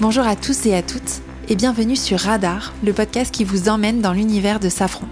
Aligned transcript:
Bonjour 0.00 0.26
à 0.26 0.34
tous 0.34 0.64
et 0.64 0.74
à 0.74 0.80
toutes 0.80 1.20
et 1.50 1.56
bienvenue 1.56 1.94
sur 1.94 2.20
Radar, 2.20 2.72
le 2.82 2.94
podcast 2.94 3.30
qui 3.34 3.44
vous 3.44 3.68
emmène 3.68 4.00
dans 4.00 4.14
l'univers 4.14 4.58
de 4.58 4.70
Safran. 4.70 5.06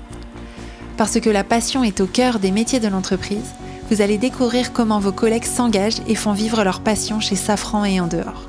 Parce 0.96 1.20
que 1.20 1.28
la 1.28 1.44
passion 1.44 1.84
est 1.84 2.00
au 2.00 2.06
cœur 2.06 2.38
des 2.38 2.50
métiers 2.50 2.80
de 2.80 2.88
l'entreprise, 2.88 3.52
vous 3.90 4.00
allez 4.00 4.16
découvrir 4.16 4.72
comment 4.72 4.98
vos 4.98 5.12
collègues 5.12 5.44
s'engagent 5.44 6.00
et 6.06 6.14
font 6.14 6.32
vivre 6.32 6.64
leur 6.64 6.80
passion 6.80 7.20
chez 7.20 7.36
Safran 7.36 7.84
et 7.84 8.00
en 8.00 8.06
dehors. 8.06 8.48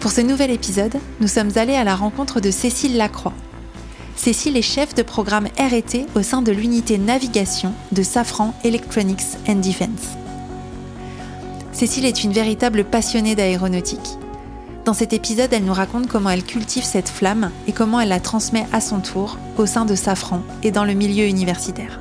Pour 0.00 0.10
ce 0.10 0.22
nouvel 0.22 0.50
épisode, 0.50 0.96
nous 1.20 1.28
sommes 1.28 1.50
allés 1.56 1.76
à 1.76 1.84
la 1.84 1.96
rencontre 1.96 2.40
de 2.40 2.50
Cécile 2.50 2.96
Lacroix. 2.96 3.34
Cécile 4.16 4.56
est 4.56 4.62
chef 4.62 4.94
de 4.94 5.02
programme 5.02 5.48
RT 5.58 6.06
au 6.16 6.22
sein 6.22 6.40
de 6.40 6.50
l'unité 6.50 6.96
navigation 6.96 7.74
de 7.92 8.02
Safran 8.02 8.54
Electronics 8.64 9.36
and 9.46 9.56
Defense. 9.56 10.16
Cécile 11.72 12.06
est 12.06 12.24
une 12.24 12.32
véritable 12.32 12.84
passionnée 12.84 13.34
d'aéronautique. 13.34 14.16
Dans 14.84 14.92
cet 14.92 15.14
épisode, 15.14 15.50
elle 15.54 15.64
nous 15.64 15.72
raconte 15.72 16.08
comment 16.08 16.28
elle 16.28 16.44
cultive 16.44 16.84
cette 16.84 17.08
flamme 17.08 17.50
et 17.66 17.72
comment 17.72 18.00
elle 18.00 18.10
la 18.10 18.20
transmet 18.20 18.66
à 18.70 18.82
son 18.82 19.00
tour 19.00 19.38
au 19.56 19.64
sein 19.64 19.86
de 19.86 19.94
Safran 19.94 20.42
et 20.62 20.70
dans 20.72 20.84
le 20.84 20.92
milieu 20.92 21.24
universitaire. 21.24 22.00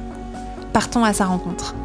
Partons 0.74 1.06
à 1.06 1.14
sa 1.14 1.26
rencontre. 1.26 1.76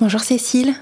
Bonjour 0.00 0.20
Cécile. 0.20 0.74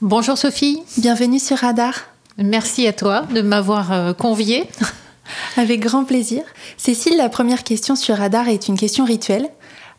Bonjour 0.00 0.38
Sophie. 0.38 0.82
Bienvenue 0.96 1.38
sur 1.38 1.58
Radar. 1.58 1.94
Merci 2.38 2.86
à 2.86 2.94
toi 2.94 3.26
de 3.34 3.42
m'avoir 3.42 3.92
euh, 3.92 4.14
conviée. 4.14 4.64
Avec 5.58 5.80
grand 5.80 6.04
plaisir. 6.04 6.42
Cécile, 6.78 7.18
la 7.18 7.28
première 7.28 7.62
question 7.62 7.94
sur 7.94 8.16
Radar 8.16 8.48
est 8.48 8.68
une 8.68 8.78
question 8.78 9.04
rituelle. 9.04 9.50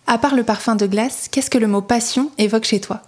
À 0.08 0.18
part 0.18 0.36
le 0.36 0.44
parfum 0.44 0.76
de 0.76 0.86
glace, 0.86 1.28
qu'est-ce 1.32 1.50
que 1.50 1.58
le 1.58 1.68
mot 1.68 1.82
passion 1.82 2.30
évoque 2.38 2.66
chez 2.66 2.80
toi? 2.80 3.02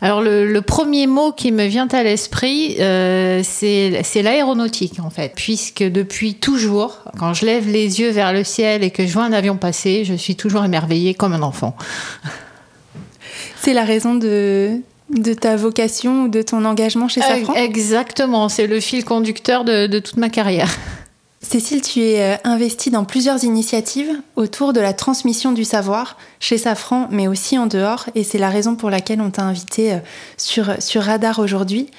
Alors 0.00 0.20
le, 0.20 0.60
premier 0.60 1.06
mot 1.06 1.32
qui 1.32 1.52
me 1.52 1.64
vient 1.64 1.88
à 1.88 2.02
l'esprit, 2.02 2.76
euh, 2.80 3.40
c'est 3.42 4.22
l'aéronautique 4.22 5.00
en 5.00 5.08
fait, 5.08 5.32
puisque 5.34 5.82
depuis 5.82 6.34
toujours, 6.34 6.98
quand 7.18 7.32
je 7.32 7.46
lève 7.46 7.68
les 7.68 8.00
yeux 8.00 8.10
vers 8.10 8.32
le 8.32 8.44
ciel 8.44 8.84
et 8.84 8.90
que 8.90 9.06
je 9.06 9.12
vois 9.12 9.24
un 9.24 9.32
avion 9.32 9.56
passer, 9.56 10.04
je 10.04 10.14
suis 10.14 10.36
toujours 10.36 10.64
émerveillée 10.64 11.14
comme 11.14 11.32
un 11.32 11.42
enfant. 11.42 11.76
C'est 13.62 13.72
la 13.72 13.84
raison 13.84 14.14
de, 14.14 14.80
de 15.10 15.32
ta 15.32 15.56
vocation 15.56 16.24
ou 16.24 16.28
de 16.28 16.42
ton 16.42 16.66
engagement 16.66 17.08
chez 17.08 17.22
Safran? 17.22 17.54
Exactement, 17.54 18.50
c'est 18.50 18.66
le 18.66 18.80
fil 18.80 19.04
conducteur 19.06 19.64
de 19.64 19.98
toute 20.00 20.18
ma 20.18 20.28
carrière. 20.28 20.68
Cécile, 21.44 21.82
tu 21.82 22.00
es 22.00 22.22
euh, 22.22 22.36
investie 22.44 22.90
dans 22.90 23.04
plusieurs 23.04 23.44
initiatives 23.44 24.10
autour 24.34 24.72
de 24.72 24.80
la 24.80 24.94
transmission 24.94 25.52
du 25.52 25.64
savoir 25.64 26.16
chez 26.40 26.56
Safran, 26.56 27.06
mais 27.10 27.28
aussi 27.28 27.58
en 27.58 27.66
dehors, 27.66 28.06
et 28.14 28.24
c'est 28.24 28.38
la 28.38 28.48
raison 28.48 28.76
pour 28.76 28.88
laquelle 28.88 29.20
on 29.20 29.30
t'a 29.30 29.42
invité 29.42 29.92
euh, 29.92 29.98
sur, 30.38 30.82
sur 30.82 31.02
Radar 31.02 31.38
aujourd'hui. 31.38 31.90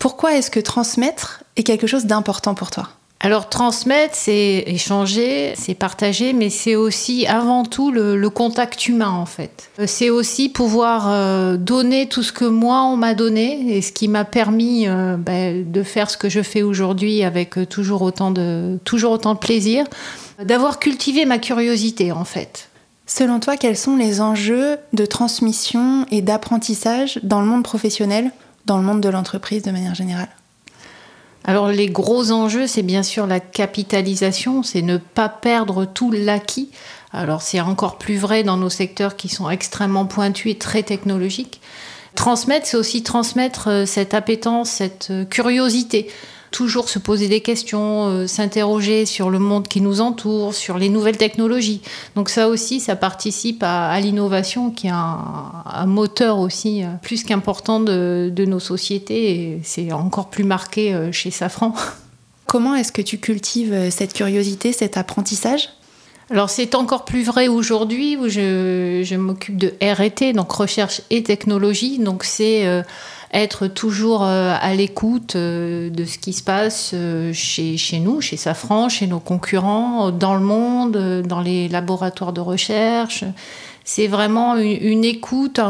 Pourquoi 0.00 0.34
est-ce 0.34 0.50
que 0.50 0.58
transmettre 0.58 1.44
est 1.56 1.62
quelque 1.62 1.86
chose 1.86 2.06
d'important 2.06 2.54
pour 2.54 2.72
toi? 2.72 2.88
Alors 3.24 3.48
transmettre, 3.48 4.14
c'est 4.14 4.64
échanger, 4.66 5.54
c'est 5.56 5.72
partager, 5.72 6.34
mais 6.34 6.50
c'est 6.50 6.76
aussi 6.76 7.26
avant 7.26 7.64
tout 7.64 7.90
le, 7.90 8.28
contact 8.28 8.86
humain 8.86 9.12
en 9.12 9.24
fait. 9.24 9.70
C'est 9.86 10.10
aussi 10.10 10.50
pouvoir 10.50 11.06
euh, 11.08 11.56
donner 11.56 12.06
tout 12.06 12.22
ce 12.22 12.32
que 12.32 12.44
moi 12.44 12.82
on 12.82 12.96
m'a 12.96 13.14
donné 13.14 13.74
et 13.74 13.80
ce 13.80 13.92
qui 13.92 14.08
m'a 14.08 14.26
permis 14.26 14.86
euh, 14.88 15.16
ben, 15.16 15.64
de 15.70 15.82
faire 15.82 16.10
ce 16.10 16.18
que 16.18 16.28
je 16.28 16.42
fais 16.42 16.60
aujourd'hui 16.60 17.24
avec 17.24 17.56
euh, 17.56 17.64
toujours 17.64 18.02
autant 18.02 18.30
de 18.30 18.78
toujours 18.84 19.12
autant 19.12 19.32
de 19.32 19.38
plaisir, 19.38 19.86
d'avoir 20.42 20.78
cultivé 20.78 21.24
ma 21.24 21.38
curiosité 21.38 22.12
en 22.12 22.24
fait. 22.24 22.68
Selon 23.06 23.40
toi, 23.40 23.56
quels 23.56 23.78
sont 23.78 23.96
les 23.96 24.20
enjeux 24.20 24.76
de 24.92 25.06
transmission 25.06 26.04
et 26.10 26.20
d'apprentissage 26.20 27.20
dans 27.22 27.40
le 27.40 27.46
monde 27.46 27.62
professionnel, 27.62 28.32
dans 28.66 28.76
le 28.76 28.84
monde 28.84 29.00
de 29.00 29.08
l'entreprise 29.08 29.62
de 29.62 29.70
manière 29.70 29.94
générale? 29.94 30.28
Alors 31.44 31.68
les 31.68 31.88
gros 31.88 32.32
enjeux, 32.32 32.66
c'est 32.66 32.82
bien 32.82 33.02
sûr 33.02 33.26
la 33.26 33.38
capitalisation, 33.38 34.62
c'est 34.62 34.80
ne 34.80 34.96
pas 34.96 35.28
perdre 35.28 35.84
tout 35.84 36.10
l'acquis. 36.10 36.70
Alors 37.12 37.42
c'est 37.42 37.60
encore 37.60 37.98
plus 37.98 38.16
vrai 38.16 38.42
dans 38.42 38.56
nos 38.56 38.70
secteurs 38.70 39.14
qui 39.14 39.28
sont 39.28 39.50
extrêmement 39.50 40.06
pointus 40.06 40.52
et 40.52 40.58
très 40.58 40.82
technologiques. 40.82 41.60
Transmettre, 42.14 42.66
c'est 42.66 42.76
aussi 42.76 43.02
transmettre 43.02 43.68
euh, 43.68 43.86
cette 43.86 44.14
appétence, 44.14 44.70
cette 44.70 45.08
euh, 45.10 45.24
curiosité 45.24 46.08
toujours 46.54 46.88
se 46.88 47.00
poser 47.00 47.26
des 47.26 47.40
questions, 47.40 48.06
euh, 48.06 48.26
s'interroger 48.28 49.06
sur 49.06 49.28
le 49.28 49.40
monde 49.40 49.66
qui 49.66 49.80
nous 49.80 50.00
entoure, 50.00 50.54
sur 50.54 50.78
les 50.78 50.88
nouvelles 50.88 51.16
technologies. 51.16 51.82
Donc 52.14 52.30
ça 52.30 52.48
aussi, 52.48 52.78
ça 52.78 52.94
participe 52.94 53.64
à, 53.64 53.98
l'innovation 53.98 54.70
qui 54.70 54.86
est 54.86 54.92
un, 54.94 55.86
moteur 55.86 56.38
aussi 56.38 56.84
euh, 56.84 56.86
plus 57.02 57.24
qu'important 57.24 57.80
de, 57.80 58.32
nos 58.46 58.60
sociétés 58.60 59.30
et 59.30 59.60
c'est 59.64 59.90
encore 59.90 60.30
plus 60.30 60.44
marqué 60.44 60.94
euh, 60.94 61.10
chez 61.10 61.32
Safran. 61.32 61.74
Comment 62.46 62.76
est-ce 62.76 62.92
que 62.92 63.02
tu 63.02 63.18
cultives 63.18 63.90
cette 63.90 64.12
curiosité, 64.12 64.72
cet 64.72 64.96
apprentissage? 64.96 65.70
Alors 66.30 66.48
c'est 66.48 66.74
encore 66.74 67.04
plus 67.04 67.22
vrai 67.22 67.48
aujourd'hui 67.48 68.16
où 68.16 68.28
je, 68.28 69.14
m'occupe 69.16 69.58
de 69.58 69.74
RT, 69.82 70.34
donc 70.34 70.50
recherche 70.52 71.02
et 71.10 71.22
technologie. 71.22 71.98
Donc 71.98 72.24
c'est 72.24 72.82
être 73.34 73.66
toujours 73.66 74.22
euh, 74.22 74.54
à 74.58 74.74
l'écoute 74.74 75.34
euh, 75.36 75.90
de 75.90 76.04
ce 76.04 76.18
qui 76.18 76.32
se 76.32 76.42
passe 76.42 76.92
euh, 76.94 77.32
chez, 77.32 77.76
chez 77.76 77.98
nous, 77.98 78.20
chez 78.20 78.36
Safran, 78.36 78.88
chez 78.88 79.06
nos 79.06 79.18
concurrents, 79.18 80.10
dans 80.12 80.34
le 80.34 80.40
monde, 80.40 81.22
dans 81.26 81.40
les 81.40 81.68
laboratoires 81.68 82.32
de 82.32 82.40
recherche. 82.40 83.24
C'est 83.84 84.06
vraiment 84.06 84.56
une, 84.56 85.04
écoute 85.04 85.60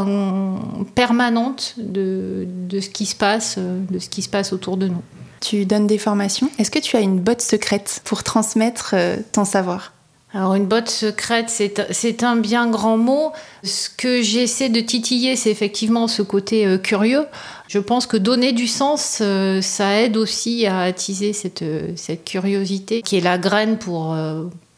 permanente 0.93 1.73
de, 1.77 2.47
de, 2.47 2.79
ce 2.79 2.89
qui 2.89 3.05
se 3.05 3.15
passe, 3.15 3.57
de 3.57 3.99
ce 3.99 4.07
qui 4.07 4.21
se 4.21 4.29
passe 4.29 4.53
autour 4.53 4.77
de 4.77 4.87
nous. 4.87 5.01
Tu 5.41 5.65
donnes 5.65 5.85
des 5.85 5.97
formations? 5.97 6.49
Est-ce 6.57 6.71
que 6.71 6.79
tu 6.79 6.95
as 6.95 7.01
une 7.01 7.19
botte 7.19 7.41
secrète 7.41 8.01
pour 8.05 8.23
transmettre 8.23 8.95
ton 9.33 9.43
savoir? 9.43 9.94
Alors 10.35 10.55
une 10.55 10.65
botte 10.65 10.89
secrète, 10.89 11.45
c'est 11.49 12.23
un 12.23 12.35
bien 12.35 12.69
grand 12.69 12.97
mot. 12.97 13.31
Ce 13.63 13.89
que 13.89 14.21
j'essaie 14.21 14.67
de 14.67 14.81
titiller, 14.81 15.37
c'est 15.37 15.49
effectivement 15.49 16.09
ce 16.09 16.21
côté 16.21 16.65
euh, 16.65 16.77
curieux. 16.77 17.25
Je 17.69 17.79
pense 17.79 18.05
que 18.05 18.17
donner 18.17 18.51
du 18.51 18.67
sens, 18.67 19.19
euh, 19.21 19.61
ça 19.61 20.01
aide 20.01 20.17
aussi 20.17 20.65
à 20.67 20.81
attiser 20.81 21.31
cette, 21.31 21.61
euh, 21.61 21.93
cette, 21.95 22.25
curiosité 22.25 23.01
qui 23.01 23.15
est 23.15 23.21
la 23.21 23.37
graine 23.37 23.77
pour, 23.77 24.13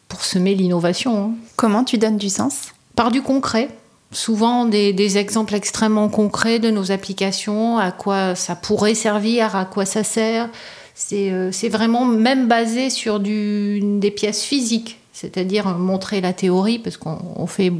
pour 0.06 0.24
semer 0.24 0.54
l'innovation. 0.54 1.24
Hein. 1.24 1.30
Comment 1.56 1.82
tu 1.82 1.98
donnes 1.98 2.18
du 2.18 2.28
sens? 2.28 2.68
Par 2.94 3.10
du 3.10 3.20
concret. 3.20 3.68
Souvent 4.12 4.64
des, 4.64 4.92
des, 4.92 5.18
exemples 5.18 5.56
extrêmement 5.56 6.08
concrets 6.08 6.60
de 6.60 6.70
nos 6.70 6.92
applications, 6.92 7.78
à 7.78 7.90
quoi 7.90 8.36
ça 8.36 8.54
pourrait 8.54 8.94
servir, 8.94 9.56
à 9.56 9.64
quoi 9.64 9.84
ça 9.84 10.04
sert. 10.04 10.48
C'est 10.94 11.68
vraiment 11.68 12.04
même 12.04 12.46
basé 12.46 12.90
sur 12.90 13.18
du, 13.18 13.80
des 13.82 14.10
pièces 14.12 14.42
physiques 14.42 14.98
c'est-à-dire 15.20 15.66
montrer 15.76 16.20
la 16.20 16.32
théorie, 16.32 16.78
parce 16.78 16.96
qu'on 16.96 17.46
fait 17.48 17.72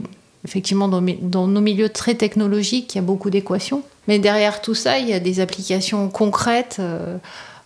effectivement 0.45 0.89
dans, 0.89 1.47
nos 1.47 1.61
milieux 1.61 1.89
très 1.89 2.17
technologiques, 2.17 2.95
il 2.95 2.99
y 2.99 3.01
a 3.01 3.03
beaucoup 3.03 3.31
d'équations. 3.31 3.83
Mais 4.09 4.19
derrière 4.19 4.61
tout 4.61 4.75
ça, 4.75 4.99
il 4.99 5.09
y 5.09 5.13
a 5.13 5.21
des 5.21 5.39
applications 5.39 6.09
concrètes 6.09 6.79
euh, 6.81 7.17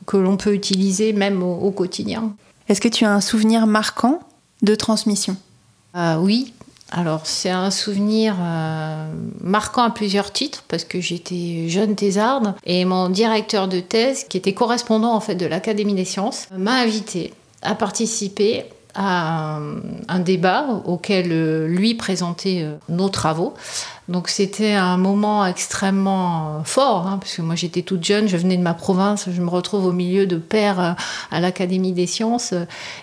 que 0.07 0.19
l'on 0.19 0.37
peut 0.37 0.53
utiliser 0.53 1.15
même 1.15 1.43
au, 1.43 1.71
quotidien. 1.71 2.35
Est-ce 2.69 2.83
que 2.83 2.89
tu 2.89 3.07
as 3.07 3.13
un 3.13 3.23
souvenir 3.23 3.67
marquant 3.67 4.21
de 4.61 4.75
transmission? 4.75 5.37
Euh, 5.97 6.17
Oui. 6.17 6.53
Alors 6.95 7.25
c'est 7.25 7.49
un 7.49 7.71
souvenir 7.71 8.37
euh, 8.39 9.11
marquant 9.41 9.85
à 9.85 9.89
plusieurs 9.89 10.31
titres 10.31 10.63
parce 10.69 10.85
que 10.85 11.01
j'étais 11.01 11.67
jeune 11.71 11.97
thésarde 11.97 12.55
et 12.67 12.85
mon 12.85 13.09
directeur 13.09 13.67
de 13.67 13.81
thèse, 13.81 14.25
qui 14.29 14.37
était 14.37 14.53
correspondant 14.53 15.15
en 15.15 15.21
fait 15.21 15.35
de 15.35 15.47
l'Académie 15.47 15.95
des 15.95 16.05
sciences, 16.05 16.49
m'a 16.55 16.75
invité 16.75 17.33
à 17.63 17.75
participer 17.75 18.67
à 18.95 19.59
un, 20.09 20.19
débat 20.21 20.67
auquel 20.85 21.29
euh, 21.33 21.67
lui 21.67 21.95
présentait 21.95 22.63
euh, 22.63 22.75
nos 22.89 23.09
travaux. 23.09 23.55
Donc 24.09 24.29
c'était 24.29 24.73
un 24.73 24.97
moment 24.97 25.47
extrêmement 25.47 26.59
euh, 26.61 26.65
fort, 26.65 27.07
hein, 27.07 27.19
parce 27.19 27.37
que 27.37 27.43
moi 27.43 27.55
j'étais 27.55 27.83
toute 27.83 28.05
jeune, 28.05 28.29
je 28.29 28.37
venais 28.37 28.57
de 28.57 28.63
ma 28.63 28.75
province, 28.75 29.29
je 29.31 29.41
me 29.41 29.49
retrouve 29.49 29.87
au 29.87 29.93
milieu 29.93 30.27
de 30.27 30.37
pairs 30.37 30.97
à 31.31 31.41
l'Académie 31.41 31.93
des 31.93 32.07
sciences, 32.07 32.55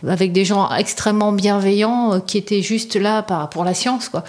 avec 0.07 0.31
des 0.31 0.45
gens 0.45 0.69
extrêmement 0.71 1.31
bienveillants 1.31 2.19
qui 2.21 2.37
étaient 2.37 2.61
juste 2.61 2.95
là 2.95 3.23
pour 3.47 3.63
la 3.63 3.73
science. 3.73 4.09
Quoi. 4.09 4.23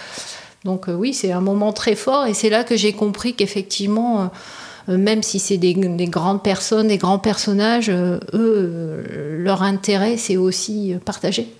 Donc 0.65 0.85
oui, 0.87 1.13
c'est 1.13 1.31
un 1.31 1.41
moment 1.41 1.73
très 1.73 1.95
fort, 1.95 2.25
et 2.25 2.33
c'est 2.33 2.49
là 2.49 2.63
que 2.63 2.75
j'ai 2.75 2.93
compris 2.93 3.35
qu'effectivement 3.35 4.31
même 4.87 5.23
si 5.23 5.39
c'est 5.39 5.57
des, 5.57 5.73
grandes 5.73 6.43
personnes, 6.43 6.87
des 6.87 6.97
grands 6.97 7.19
personnages, 7.19 7.89
euh, 7.89 8.19
eux, 8.33 8.71
euh, 8.73 9.43
leur 9.43 9.63
intérêt, 9.63 10.17
c'est 10.17 10.37
aussi 10.37 10.95
partagé. 11.05 11.53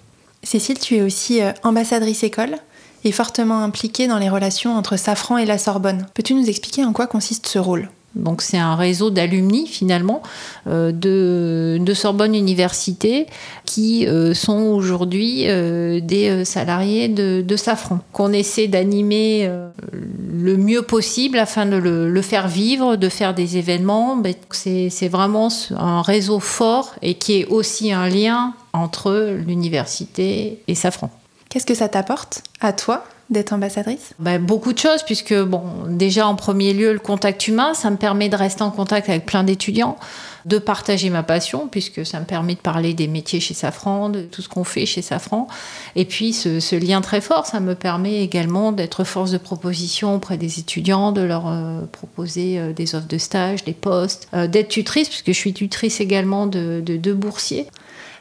Cécile, 0.43 0.79
tu 0.79 0.95
es 0.95 1.01
aussi 1.01 1.39
ambassadrice 1.63 2.23
école 2.23 2.55
et 3.03 3.11
fortement 3.11 3.63
impliquée 3.63 4.07
dans 4.07 4.17
les 4.17 4.29
relations 4.29 4.75
entre 4.75 4.97
Safran 4.97 5.37
et 5.37 5.45
la 5.45 5.57
Sorbonne. 5.57 6.07
Peux-tu 6.13 6.33
nous 6.33 6.49
expliquer 6.49 6.83
en 6.83 6.93
quoi 6.93 7.07
consiste 7.07 7.47
ce 7.47 7.59
rôle? 7.59 7.89
Donc 8.15 8.41
c'est 8.41 8.57
un 8.57 8.75
réseau 8.75 9.09
d'alumni 9.09 9.67
finalement 9.67 10.21
euh, 10.67 10.91
de, 10.91 11.93
Sorbonne 11.93 12.35
Université 12.35 13.27
qui 13.65 14.07
euh, 14.07 14.33
sont 14.33 14.59
aujourd'hui 14.59 15.45
euh, 15.47 15.99
des 16.01 16.45
salariés 16.45 17.07
de, 17.07 17.55
Safran, 17.55 17.99
qu'on 18.11 18.33
essaie 18.33 18.67
d'animer 18.67 19.49
le 19.93 20.57
mieux 20.57 20.81
possible 20.81 21.37
afin 21.37 21.65
de 21.65 21.75
le, 21.75 22.21
faire 22.21 22.47
vivre, 22.47 22.95
de 22.95 23.09
faire 23.09 23.33
des 23.33 23.57
événements. 23.57 24.21
C'est 24.51 25.07
vraiment 25.09 25.49
un 25.77 26.01
réseau 26.01 26.39
fort 26.39 26.95
et 27.01 27.15
qui 27.15 27.41
est 27.41 27.45
aussi 27.45 27.91
un 27.91 28.07
lien 28.07 28.53
entre 28.73 29.35
l'université 29.45 30.59
et 30.67 30.75
Safran. 30.75 31.11
Qu'est-ce 31.49 31.65
que 31.65 31.75
ça 31.75 31.89
t'apporte 31.89 32.43
à 32.61 32.73
toi 32.73 33.03
d'être 33.31 33.53
ambassadrice? 33.53 34.13
Bah, 34.19 34.37
Beaucoup 34.37 34.73
de 34.73 34.77
choses, 34.77 35.03
puisque 35.03 35.33
bon, 35.33 35.63
déjà 35.87 36.27
en 36.27 36.35
premier 36.35 36.73
lieu, 36.73 36.93
le 36.93 36.99
contact 36.99 37.47
humain, 37.47 37.73
ça 37.73 37.89
me 37.89 37.97
permet 37.97 38.29
de 38.29 38.35
rester 38.35 38.61
en 38.61 38.71
contact 38.71 39.09
avec 39.09 39.25
plein 39.25 39.43
d'étudiants, 39.43 39.97
de 40.45 40.57
partager 40.57 41.09
ma 41.09 41.23
passion, 41.23 41.67
puisque 41.67 42.05
ça 42.05 42.19
me 42.19 42.25
permet 42.25 42.55
de 42.55 42.59
parler 42.59 42.93
des 42.93 43.07
métiers 43.07 43.39
chez 43.39 43.53
Safran, 43.53 44.09
de 44.09 44.21
tout 44.21 44.41
ce 44.41 44.49
qu'on 44.49 44.63
fait 44.63 44.85
chez 44.85 45.01
Safran. 45.01 45.47
Et 45.95 46.05
puis 46.05 46.33
ce, 46.33 46.75
lien 46.75 47.01
très 47.01 47.21
fort, 47.21 47.45
ça 47.45 47.59
me 47.59 47.75
permet 47.75 48.21
également 48.21 48.71
d'être 48.71 49.03
force 49.03 49.31
de 49.31 49.37
proposition 49.37 50.15
auprès 50.15 50.37
des 50.37 50.59
étudiants, 50.59 51.11
de 51.11 51.21
leur 51.21 51.47
euh, 51.47 51.81
proposer 51.91 52.59
euh, 52.59 52.73
des 52.73 52.95
offres 52.95 53.07
de 53.07 53.17
stage, 53.17 53.63
des 53.63 53.73
postes, 53.73 54.27
euh, 54.33 54.47
d'être 54.47 54.69
tutrice, 54.69 55.07
puisque 55.07 55.27
je 55.27 55.37
suis 55.37 55.53
tutrice 55.53 56.01
également 56.01 56.47
de 56.47 56.81
deux 56.81 57.13
boursiers. 57.13 57.67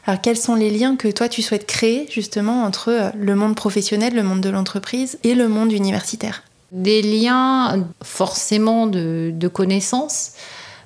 Alors 0.05 0.19
quels 0.21 0.37
sont 0.37 0.55
les 0.55 0.69
liens 0.69 0.95
que 0.95 1.07
toi 1.07 1.29
tu 1.29 1.41
souhaites 1.41 1.67
créer 1.67 2.07
justement 2.09 2.63
entre 2.63 2.89
euh, 2.89 3.09
le 3.15 3.35
monde 3.35 3.55
professionnel, 3.55 4.15
le 4.15 4.23
monde 4.23 4.41
de 4.41 4.49
l'entreprise 4.49 5.19
et 5.23 5.35
le 5.35 5.47
monde 5.47 5.71
universitaire? 5.71 6.43
Des 6.71 7.01
liens 7.01 7.85
forcément 8.01 8.87
de, 8.87 9.47
connaissances. 9.53 10.31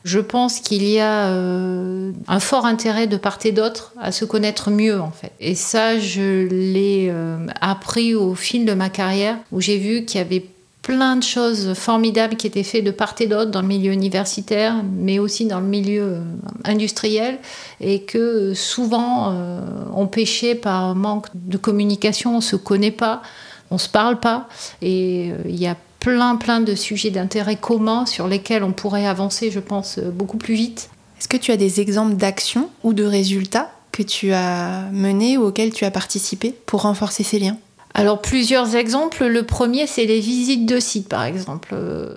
Je 0.04 0.20
pense 0.20 0.60
qu'il 0.60 0.84
y 0.84 1.00
a 1.00 1.30
euh, 1.30 2.12
un 2.28 2.40
fort 2.40 2.66
intérêt 2.66 3.08
de 3.08 3.18
part 3.18 3.40
et 3.46 3.52
d'autre 3.52 3.94
à 4.00 4.12
se 4.12 4.26
connaître 4.26 4.70
mieux 4.70 5.00
en 5.00 5.12
fait. 5.12 5.32
Et 5.40 5.56
ça, 5.56 6.00
je 6.00 6.48
l'ai 6.48 7.08
euh, 7.10 7.48
appris 7.62 8.14
au 8.16 8.36
fil 8.36 8.66
de 8.66 8.74
ma 8.74 8.90
carrière 8.90 9.38
où 9.52 9.62
j'ai 9.62 9.78
vu 9.78 10.06
qu'il 10.06 10.20
y 10.20 10.22
avait 10.22 10.46
plein 10.86 11.16
de 11.16 11.24
choses 11.24 11.74
formidables 11.74 12.36
qui 12.36 12.46
étaient 12.46 12.62
faites 12.62 12.84
de 12.84 12.92
part 12.92 13.16
et 13.20 13.26
d'autre 13.26 13.50
dans 13.50 13.64
le 13.64 13.68
milieu 13.68 13.92
universitaire, 13.92 14.84
mais 14.96 15.18
aussi 15.18 15.46
dans 15.48 15.60
le 15.60 15.66
milieu 15.66 16.04
euh, 16.04 16.22
industriel, 16.64 17.40
et 17.82 18.04
que 18.04 18.54
souvent 18.54 19.32
euh, 19.32 19.62
on 19.96 20.06
pêchait 20.06 20.54
par 20.54 20.94
manque 20.94 21.26
de 21.34 21.58
communication, 21.58 22.38
on 22.38 22.42
se 22.42 22.56
connaît 22.56 22.92
pas, 22.92 23.24
on 23.72 23.80
se 23.80 23.90
parle 23.90 24.20
pas, 24.20 24.48
et 24.84 25.32
euh, 25.32 25.50
il 25.50 25.60
y 25.60 25.66
a 25.66 25.76
plein 26.00 26.36
plein 26.36 26.62
de 26.62 26.76
sujets 26.76 27.10
d'intérêt 27.10 27.56
commun 27.56 28.06
sur 28.06 28.28
lesquels 28.28 28.64
on 28.64 28.72
pourrait 28.72 29.08
avancer, 29.08 29.50
je 29.50 29.60
pense, 29.60 29.98
beaucoup 29.98 30.38
plus 30.38 30.54
vite. 30.54 30.92
Est-ce 31.20 31.28
que 31.28 31.38
tu 31.38 31.52
as 31.52 31.58
des 31.58 31.82
exemples 31.82 32.16
d'actions 32.16 32.70
ou 32.84 32.94
de 32.94 33.04
résultats 33.04 33.72
que 33.92 34.04
tu 34.04 34.34
as 34.34 34.84
menés 34.92 35.40
ou 35.40 35.46
auxquels 35.46 35.74
tu 35.74 35.84
as 35.84 35.90
participé 35.90 36.54
pour 36.68 36.84
renforcer 36.84 37.24
ces 37.24 37.40
liens? 37.40 37.58
Alors 37.98 38.22
plusieurs 38.22 38.76
exemples. 38.76 39.26
Le 39.26 39.44
premier, 39.44 39.88
c'est 39.88 40.06
les 40.06 40.20
visites 40.20 40.66
de 40.66 40.82
sites, 40.82 41.08
par 41.08 41.24
exemple. 41.24 41.74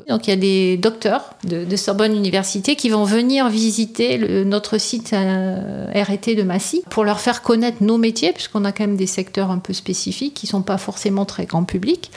Donc 0.09 0.27
il 0.27 0.31
y 0.31 0.33
a 0.33 0.37
des 0.37 0.77
docteurs 0.77 1.35
de, 1.45 1.77
Sorbonne 1.77 2.17
Université 2.17 2.75
qui 2.75 2.91
vont 2.91 3.05
venir 3.05 3.49
visiter 3.49 4.19
notre 4.45 4.79
site 4.79 5.13
euh, 5.13 5.87
RT 5.95 6.35
de 6.37 6.43
Massy 6.43 6.83
pour 6.91 7.05
leur 7.05 7.21
faire 7.21 7.43
connaître 7.43 7.77
nos 7.81 7.97
métiers, 7.97 8.33
puisqu'on 8.33 8.65
a 8.65 8.73
quand 8.73 8.85
même 8.85 8.97
des 8.97 9.07
secteurs 9.07 9.53
un 9.53 9.59
peu 9.59 9.73
spécifiques 9.73 10.35
qui 10.35 10.49
sont 10.49 10.63
pas 10.63 10.79
forcément 10.79 11.25
très 11.25 11.47
grand 11.47 11.63
public. 11.63 12.11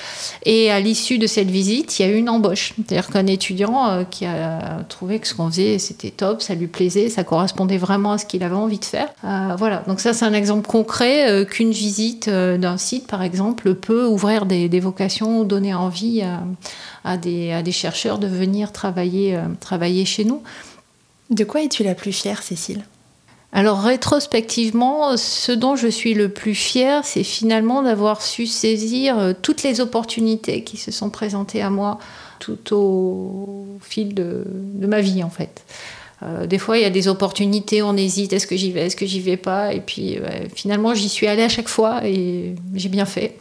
Et 0.44 0.72
à 0.72 0.80
l'issue 0.80 1.20
de 1.20 1.28
cette 1.28 1.52
visite, 1.52 2.00
il 2.00 2.02
y 2.02 2.06
a 2.10 2.12
eu 2.12 2.18
une 2.18 2.30
embauche. 2.30 2.74
C'est-à-dire 2.78 3.10
qu'un 3.10 3.28
étudiant 3.28 3.88
euh, 3.88 4.04
qui 4.04 4.26
a 4.26 4.80
trouvé 4.90 5.20
que 5.20 5.28
ce 5.28 5.36
qu'on 5.36 5.52
faisait, 5.52 5.78
c'était 5.78 6.10
top, 6.10 6.42
ça 6.42 6.56
lui 6.56 6.66
plaisait, 6.66 7.10
ça 7.10 7.24
correspondait 7.24 7.78
vraiment 7.78 8.14
à 8.14 8.18
ce 8.18 8.26
qu'il 8.26 8.42
avait 8.42 8.56
envie 8.56 8.80
de 8.80 8.86
faire. 8.86 9.10
Euh, 9.24 9.56
voilà. 9.56 9.84
Donc 9.88 10.00
ça, 10.00 10.14
c'est 10.14 10.26
un 10.26 10.34
exemple 10.34 10.68
concret 10.68 11.46
qu'une 11.48 11.72
visite 11.72 12.28
d'un 12.28 12.78
site, 12.78 13.06
par 13.06 13.22
exemple 13.22 13.51
peut 13.54 14.06
ouvrir 14.06 14.46
des, 14.46 14.80
vocations, 14.80 15.44
donner 15.44 15.74
envie 15.74 16.24
à, 17.04 17.18
des, 17.18 17.72
chercheurs 17.72 18.20
de 18.20 18.28
venir 18.28 18.72
travailler, 18.72 19.36
euh, 19.36 19.42
travailler 19.60 20.06
chez 20.06 20.26
nous. 20.26 20.42
De 21.30 21.44
quoi 21.44 21.62
es-tu 21.62 21.84
la 21.84 21.96
plus 21.96 22.12
fière, 22.12 22.44
Cécile? 22.44 22.84
Alors 23.54 23.82
rétrospectivement, 23.82 25.18
ce 25.18 25.52
dont 25.52 25.76
je 25.76 25.88
suis 25.88 26.14
le 26.14 26.30
plus 26.30 26.56
fière, 26.56 27.04
c'est 27.04 27.24
finalement 27.24 27.82
d'avoir 27.84 28.22
su 28.22 28.46
saisir 28.46 29.20
euh, 29.20 29.34
toutes 29.40 29.64
les 29.64 29.82
opportunités 29.82 30.64
qui 30.64 30.78
se 30.78 30.92
sont 30.92 31.10
présentées 31.10 31.62
à 31.62 31.70
moi 31.70 32.00
tout 32.40 32.74
au 32.74 33.68
fil 33.82 34.16
de 34.16 34.46
ma 34.80 35.02
vie 35.02 35.24
en 35.24 35.30
fait. 35.30 35.64
Euh, 36.24 36.46
des 36.46 36.60
fois, 36.60 36.78
il 36.78 36.82
y 36.82 36.86
a 36.86 36.90
des 36.90 37.08
opportunités, 37.08 37.82
on 37.82 37.98
hésite, 37.98 38.34
est-ce 38.34 38.48
que 38.48 38.56
j'y 38.56 38.72
vais, 38.72 38.82
est-ce 38.82 38.96
que 38.96 39.06
j'y 39.06 39.20
vais 39.20 39.38
pas 39.38 39.74
Et 39.74 39.82
puis 39.82 40.18
finalement, 40.54 40.94
j'y 40.94 41.10
suis 41.10 41.28
allée 41.28 41.44
à 41.44 41.50
chaque 41.50 41.70
fois 41.70 42.02
et 42.06 42.56
j'ai 42.76 42.90
bien 42.90 43.06
fait. 43.06 43.38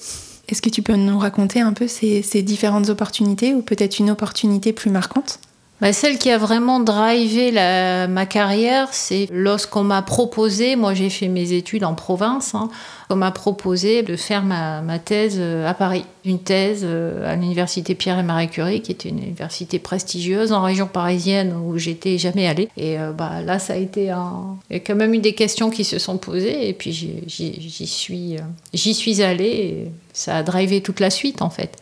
Est-ce 0.50 0.62
que 0.62 0.68
tu 0.68 0.82
peux 0.82 0.96
nous 0.96 1.18
raconter 1.18 1.60
un 1.60 1.72
peu 1.72 1.86
ces, 1.86 2.42
différentes 2.42 2.88
opportunités 2.88 3.54
ou 3.54 3.62
peut-être 3.62 4.00
une 4.00 4.10
opportunité 4.10 4.72
plus 4.72 4.90
marquante? 4.90 5.38
Bah, 5.80 5.92
celle 5.92 6.18
qui 6.18 6.30
a 6.30 6.38
vraiment 6.38 6.80
drivé 6.80 7.52
ma 7.52 8.26
carrière, 8.26 8.88
c'est 8.92 9.28
lorsqu'on 9.32 9.82
m'a 9.82 10.02
proposé, 10.02 10.76
moi 10.76 10.94
j'ai 10.94 11.10
fait 11.10 11.28
mes 11.28 11.52
études 11.52 11.84
en 11.84 11.94
province, 11.94 12.54
hein, 12.54 12.68
on 13.10 13.16
m'a 13.16 13.32
proposé 13.32 14.02
de 14.02 14.14
faire 14.14 14.44
ma, 14.44 14.98
thèse 14.98 15.36
euh, 15.38 15.68
à 15.68 15.74
Paris. 15.74 16.04
Une 16.24 16.38
thèse 16.38 16.82
euh, 16.84 17.28
à 17.30 17.34
l'université 17.34 17.96
Pierre 17.96 18.18
et 18.18 18.22
Marie 18.22 18.48
Curie, 18.48 18.82
qui 18.82 18.92
était 18.92 19.08
une 19.08 19.18
université 19.18 19.80
prestigieuse 19.80 20.52
en 20.52 20.62
région 20.62 20.86
parisienne 20.86 21.54
où 21.54 21.76
j'étais 21.76 22.18
jamais 22.18 22.46
allée. 22.46 22.68
Et 22.76 23.00
euh, 23.00 23.10
bah, 23.12 23.42
là, 23.42 23.58
ça 23.58 23.72
a 23.72 23.76
été 23.76 24.10
un... 24.10 24.56
Il 24.70 24.80
quand 24.82 24.94
même 24.94 25.12
eu 25.12 25.18
des 25.18 25.34
questions 25.34 25.70
qui 25.70 25.84
se 25.84 25.98
sont 25.98 26.18
posées 26.18 26.68
et 26.68 26.72
puis 26.72 26.92
j'y 26.92 27.86
suis, 27.86 28.36
j'y 28.72 28.94
suis 28.94 29.22
allée 29.22 29.44
et 29.44 29.90
ça 30.12 30.36
a 30.36 30.42
drivé 30.44 30.80
toute 30.80 31.00
la 31.00 31.10
suite 31.10 31.42
en 31.42 31.50
fait. 31.50 31.76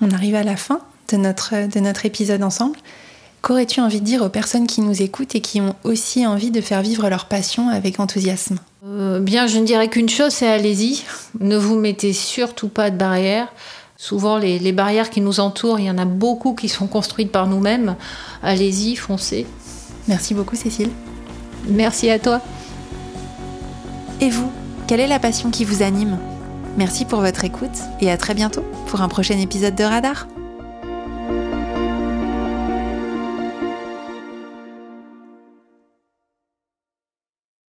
On 0.00 0.10
arrive 0.10 0.36
à 0.36 0.44
la 0.44 0.56
fin 0.56 0.80
de 1.10 1.16
notre, 1.16 1.68
de 1.68 1.80
notre 1.80 2.06
épisode 2.06 2.42
ensemble. 2.42 2.78
Qu'aurais-tu 3.42 3.80
envie 3.80 4.00
de 4.00 4.04
dire 4.04 4.22
aux 4.22 4.28
personnes 4.28 4.66
qui 4.66 4.80
nous 4.80 5.02
écoutent 5.02 5.34
et 5.34 5.40
qui 5.40 5.60
ont 5.60 5.74
aussi 5.82 6.26
envie 6.26 6.50
de 6.52 6.60
faire 6.60 6.80
vivre 6.80 7.08
leur 7.08 7.26
passion 7.26 7.68
avec 7.68 7.98
enthousiasme? 7.98 8.58
Euh, 8.86 9.18
Bien, 9.18 9.46
je 9.46 9.58
ne 9.58 9.64
dirais 9.64 9.88
qu'une 9.88 10.08
chose, 10.08 10.32
c'est 10.32 10.46
allez-y. 10.46 11.02
Ne 11.40 11.56
vous 11.56 11.76
mettez 11.76 12.12
surtout 12.12 12.68
pas 12.68 12.90
de 12.90 12.96
barrières. 12.96 13.48
Souvent, 13.96 14.38
les, 14.38 14.58
les, 14.58 14.72
barrières 14.72 15.10
qui 15.10 15.20
nous 15.20 15.40
entourent, 15.40 15.80
il 15.80 15.86
y 15.86 15.90
en 15.90 15.98
a 15.98 16.04
beaucoup 16.04 16.54
qui 16.54 16.68
sont 16.68 16.86
construites 16.86 17.32
par 17.32 17.46
nous-mêmes. 17.46 17.96
Allez-y, 18.42 18.96
foncez. 18.96 19.46
Merci 20.08 20.34
beaucoup, 20.34 20.56
Cécile. 20.56 20.90
Merci 21.68 22.10
à 22.10 22.18
toi. 22.18 22.40
Et 24.20 24.30
vous, 24.30 24.50
quelle 24.86 25.00
est 25.00 25.08
la 25.08 25.18
passion 25.18 25.50
qui 25.50 25.64
vous 25.64 25.82
anime? 25.82 26.18
Merci 26.76 27.04
pour 27.04 27.20
votre 27.20 27.44
écoute 27.44 27.70
et 28.00 28.10
à 28.10 28.16
très 28.16 28.34
bientôt 28.34 28.62
pour 28.86 29.02
un 29.02 29.08
prochain 29.08 29.38
épisode 29.38 29.74
de 29.74 29.84
Radar. 29.84 30.26